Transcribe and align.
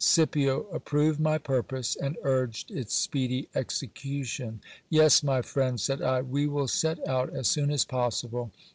Scipio 0.03 0.65
approved 0.71 1.19
my 1.19 1.37
purpose, 1.37 1.95
and 1.95 2.17
urged 2.23 2.71
its 2.71 2.95
speedy 2.95 3.49
execution. 3.53 4.59
Yes, 4.89 5.21
my 5.21 5.43
friend, 5.43 5.79
said 5.79 6.01
I, 6.01 6.23
we 6.23 6.47
will 6.47 6.67
set 6.67 7.07
out 7.07 7.29
as 7.35 7.47
soon 7.47 7.69
as 7.69 7.85
possible. 7.85 8.51